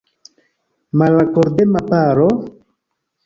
Malakordema 0.97 1.79
paro? 1.89 2.27